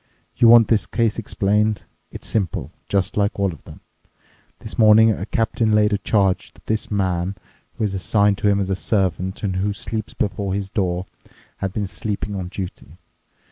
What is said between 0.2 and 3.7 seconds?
You want this case explained. It's simple—just like all of